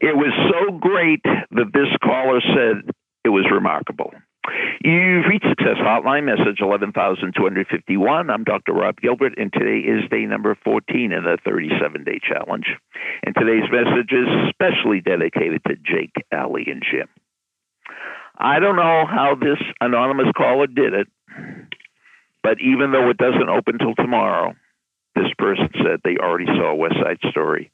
[0.00, 2.90] It was so great that this caller said
[3.24, 4.12] it was remarkable.
[4.84, 8.30] You've reached Success Hotline, message 11251.
[8.30, 8.72] I'm Dr.
[8.74, 12.66] Rob Gilbert, and today is day number 14 in the 37 day challenge.
[13.26, 17.08] And today's message is specially dedicated to Jake, Allie, and Jim.
[18.38, 21.08] I don't know how this anonymous caller did it,
[22.44, 24.54] but even though it doesn't open till tomorrow,
[25.16, 27.72] this person said they already saw West Side Story,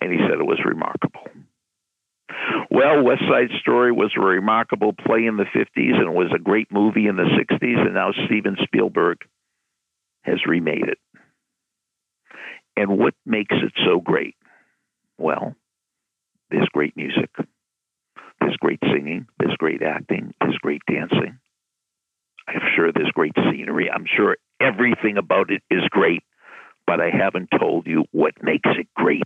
[0.00, 1.26] and he said it was remarkable.
[2.70, 6.70] Well, West Side Story was a remarkable play in the 50s and was a great
[6.70, 9.18] movie in the 60s, and now Steven Spielberg
[10.22, 10.98] has remade it.
[12.76, 14.36] And what makes it so great?
[15.18, 15.54] Well,
[16.50, 17.30] there's great music,
[18.40, 21.38] there's great singing, there's great acting, there's great dancing.
[22.48, 23.90] I'm sure there's great scenery.
[23.90, 26.22] I'm sure everything about it is great,
[26.86, 29.24] but I haven't told you what makes it great.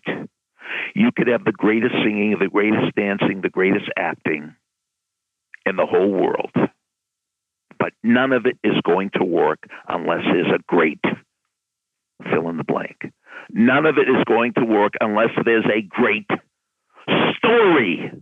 [0.94, 4.54] You could have the greatest singing, the greatest dancing, the greatest acting
[5.66, 6.52] in the whole world.
[7.78, 11.00] But none of it is going to work unless there's a great
[12.30, 13.12] fill in the blank.
[13.50, 16.28] None of it is going to work unless there's a great
[17.38, 18.12] story.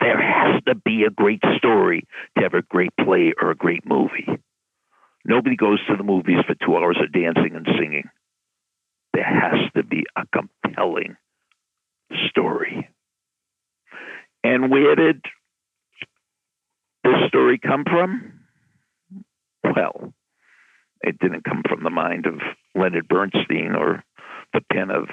[0.00, 2.06] There has to be a great story
[2.36, 4.26] to have a great play or a great movie.
[5.24, 8.08] Nobody goes to the movies for two hours of dancing and singing.
[9.12, 11.16] There has to be a compelling
[12.28, 12.88] story.
[14.44, 15.24] And where did
[17.04, 18.40] this story come from?
[19.64, 20.12] Well,
[21.02, 22.34] it didn't come from the mind of
[22.74, 24.04] Leonard Bernstein or
[24.52, 25.08] the pen of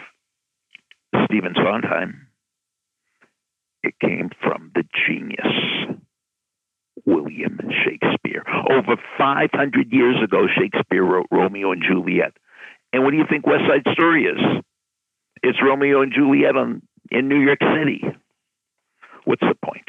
[1.25, 2.27] Stephen Sondheim.
[3.83, 5.99] It came from the genius,
[7.05, 8.43] William Shakespeare.
[8.71, 12.33] Over 500 years ago, Shakespeare wrote Romeo and Juliet.
[12.93, 14.39] And what do you think West Side Story is?
[15.41, 16.81] It's Romeo and Juliet on,
[17.13, 18.03] in New York City.
[19.25, 19.87] What's the point?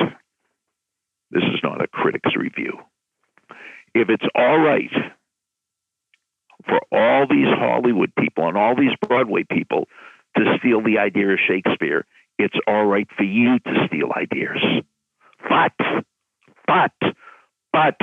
[1.30, 2.78] This is not a critic's review.
[3.94, 4.91] If it's all right
[6.67, 9.89] for all these Hollywood people and all these Broadway people
[10.36, 12.07] to steal the idea of Shakespeare,
[12.39, 14.63] it's all right for you to steal ideas.
[15.48, 15.73] But,
[16.67, 17.14] but,
[17.73, 17.96] but,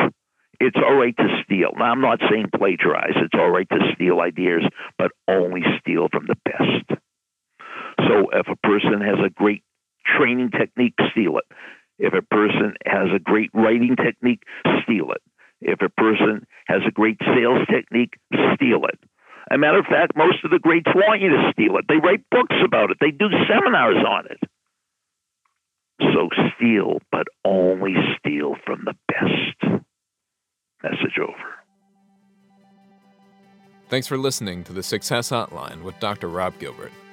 [0.60, 1.72] it's all right to steal.
[1.76, 3.16] Now, I'm not saying plagiarize.
[3.16, 4.62] It's all right to steal ideas,
[4.98, 7.01] but only steal from the best.
[8.08, 9.64] So if a person has a great
[10.06, 11.46] training technique, steal it.
[12.00, 14.44] If a person has a great writing technique,
[14.84, 15.22] steal it.
[15.62, 18.16] If a person has a great sales technique,
[18.56, 19.00] steal it.
[19.52, 21.86] As a matter of fact, most of the greats want you to steal it.
[21.88, 24.40] They write books about it, they do seminars on it.
[26.00, 29.84] So steal, but only steal from the best.
[30.82, 31.36] Message over.
[33.90, 36.28] Thanks for listening to the Success Hotline with Dr.
[36.28, 36.92] Rob Gilbert